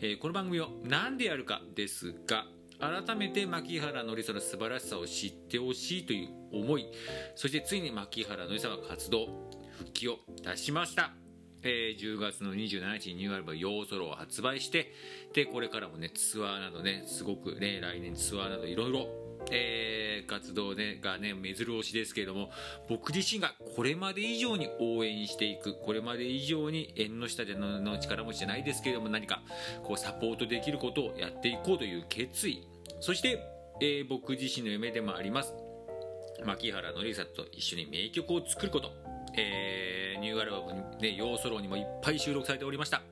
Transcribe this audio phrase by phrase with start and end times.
[0.00, 2.44] えーこの番組を何でやるかですが
[2.78, 6.86] 改めて牧原のりさの素晴らしさを知ってほしいという思い
[7.34, 9.26] そしてついに牧原のりさんが活動
[9.78, 11.12] 復帰を出しました。
[11.62, 14.92] えー10月の27日にニューアルバム「ヨーソロ」を発売して
[15.32, 19.08] でこれからもねツアーなどねすごくね来年ツアーなどいろいろ
[19.50, 22.50] えー活動、ね、がね目白押しですけれども
[22.88, 29.42] 僕自身がこれまで以上に応援していくこれまで以上に縁の下でのの力持ちじゃないですけれども何か
[29.84, 32.66] こうサポートできることをやっていこうという決意。
[33.00, 33.38] そして、
[33.80, 35.54] えー僕自身の夢でもあります。
[36.44, 38.90] 牧原紀之さんと一緒に名曲を作ること、
[39.36, 43.02] えーニューアルバムに、ね、ヨーソロにもいっぱい収録されておりました、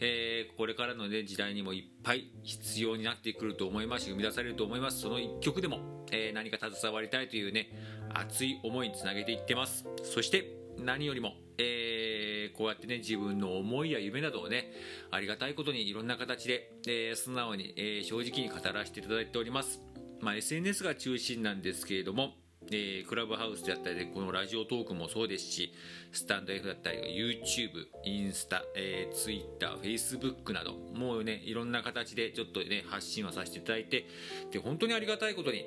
[0.00, 4.04] えーこれからの、ね、時代にもいっぱい必要になってくると思います。
[4.04, 5.00] し生み出されると思います。
[5.00, 7.70] その一曲でも、えー何か携わりたいというね
[8.12, 9.86] 熱い思いにつなげていってます。
[10.02, 14.72] そして何よりも、えーこうやってね自分の思いや夢などをね
[15.10, 19.80] ありがたいことにいろんな形で、えー素直に、えー正直に語らせていただいております。
[20.20, 22.34] まあ、SNS が中心なんですけれども、
[22.72, 25.72] えークラブハウスであったりこのラジオトークもそうですし
[26.12, 34.06] スタンド F だったり YouTube、インスタ、えー、Twitter、Facebook などもうねいろんな形でちょっとね発信はさせていただいて
[34.50, 35.66] で本当にありがたいことに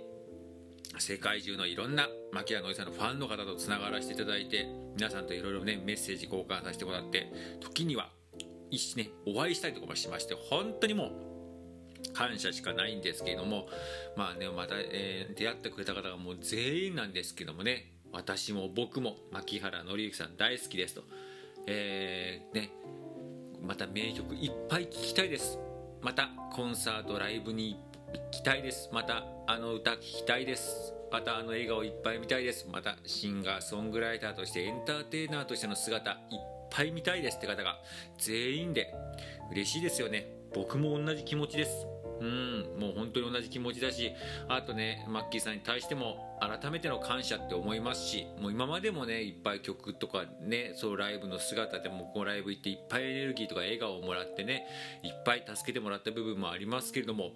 [1.00, 8.10] 世界中のいろんな牧原のりさんのファンの方とつながらせていただいて皆さんといろいろねメッセージ交換させてもらって時には
[8.72, 11.35] 一ねお会いしたりとかもしまして本当にもう
[12.16, 13.68] 感謝しかないんですけれども
[14.16, 21.04] まあねまた、えー出会ってくれた方がもう全員なんですけどもね私も僕も牧原紀之さん大好きですと、
[21.68, 22.72] えーね
[23.62, 25.58] また名曲いっぱい聴きたいです。
[26.02, 27.80] またコンサートライブに
[28.14, 28.90] 行きたいです。
[28.94, 30.94] またあの歌聴きたいです。
[31.12, 32.68] またあの笑顔いっぱい見たいです。
[32.72, 36.18] またシンガーソングライターとしてエンターテイナーとしての姿いっ
[36.70, 37.80] ぱい見たいですって方が
[38.20, 38.94] 全員で
[39.52, 40.28] 嬉しいですよね。
[40.54, 41.88] 僕も同じ気持ちです。
[42.20, 44.12] うんもう本当に同じ気持ちだし
[44.48, 54.66] あとねマッキーさんに対しても改めての感謝って思いますしもう今までもねいっぱい曲とかねそうライブの姿でもこうライブ行っていっぱいエネルギーとか笑顔をもらってね
[55.04, 57.32] いっぱい助けてもらった部分もありますけれども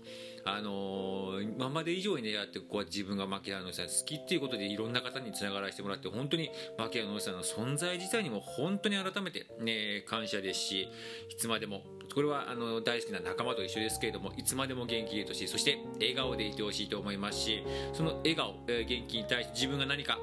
[0.46, 10.82] あのー今まで以上にねやってこうやって自分が牧原のりさん好きっていうことでいろんな方につながらせてもらって本当に牧原のりさんの存在自体にも本当に改めてね感謝ですし
[11.30, 11.82] いつまでも
[12.14, 20.20] これはあの大好きな仲間と一緒ですけれどもいつまででも元気でいてほしいそして笑顔でいてほしいと思いますしその笑顔、えー元気に対して自分が何か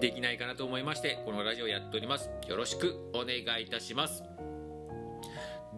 [0.00, 2.30] できないかなと思いましてこのラジオやっております。
[2.46, 4.37] よろしくお願いいたします。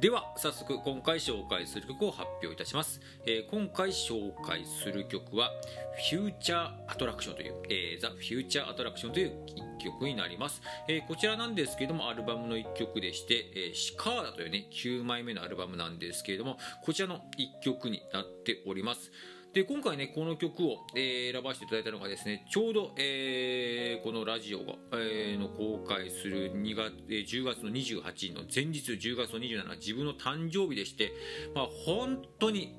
[0.00, 5.50] では早速今回紹介する曲を発表いたします、えー今回紹介する曲は
[6.10, 19.12] 「フューチャーアトラクション」という「えー、ザ・フューチャーアトラクション」という1曲になります、えーこちらなんですけれどもアルバムの1曲でして「えーシカーダ」というね9枚目のアルバムなんですけれどもこちらの1曲になっております。
[19.52, 31.12] で今回ねこの曲を、えー選ばせていただいたのがですねちょうど、えーこのラジオが、えーの公開する2月、えー10月の28日の前日10月の27日自分の誕生日でして、
[31.54, 32.76] まあ、本当に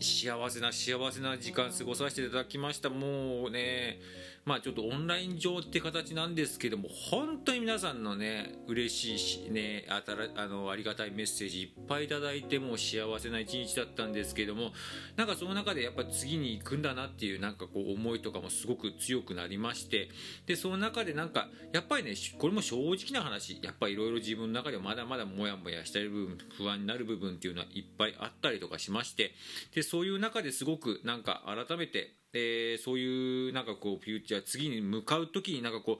[0.00, 2.90] 幸せな幸せな時間過ごさせていただきました。
[2.90, 3.98] もうね
[4.46, 14.70] まあちょっとオンライン上って形なんですけども本当に皆さんのね嬉しいしねあたらあのありがたいメッセージいっぱいいただいても幸せな一日だったんですけども
[15.16, 20.10] なんかその中でやっぱ次に行くんだなっていうなんかこう思いとかもすごく強くなりまして
[20.46, 29.32] でその中でなんかやっぱりねこれも正直な話やっぱりいろいろ自分の中でまだまだモヤモヤしてい部分不安になる部分っていうのはいっぱいあったりとかしまして
[29.74, 35.98] でそういう中ですごくなんか改めてえーそういうなんかこうフューチャー次に向かう時になんかこ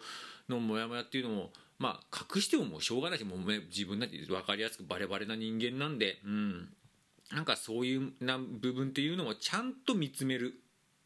[0.48, 6.68] うのモヤモヤっていうのもまあ隠してももうしょうがないしもうね自分なんて分かりやすくバレバレな人間なんでうん。
[7.32, 10.54] なんかそういうな部分っていうのもちゃんと見つめる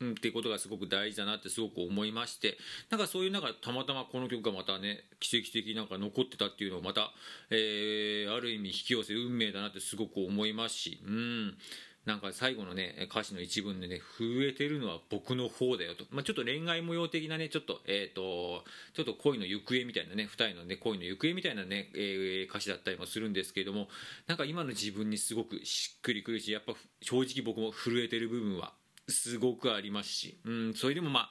[0.02, 2.56] うん、っていうことがすごく大事だなってすごく思いまして
[2.88, 7.12] なんかそういう中たまたまこの曲がまたね奇跡的になんか残ってたっていうのをまた、
[7.50, 11.58] えーある意味引き寄せ運命だなってすごく思いますしうん
[12.06, 18.64] なんか最後のね歌詞の一文でね震えてるのは僕の方だよと、まあ、ちょっと恋愛模様的なねちょっとえっ、と
[18.94, 23.88] ちょっと恋の行方みたいなね二人のね恋の行方みたいなね、えー歌詞だったりもするんですけれども
[24.26, 28.72] なんか今の自分にすごくしっくりくるしやっぱ正直僕も震えてる部分は
[29.08, 31.30] すごくありますし、うん、それでもまあ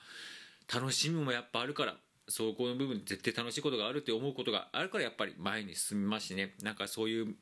[0.73, 1.95] 楽しみもやっぱあるから
[2.29, 6.53] そこの部分絶対楽しいことがあるって思うことがあるからやっぱり前に進みますしね。
[6.61, 7.35] なんかそういう、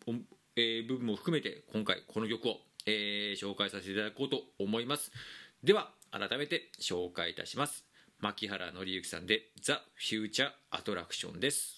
[0.56, 2.58] えー、部分も含めて今回この曲を、
[2.88, 5.12] えー、紹介させていただこうと思います。
[5.64, 7.86] では改めて紹介いたします。
[8.20, 11.77] 牧原紀之さんで「ザ・フューチャー・アトラクション」です。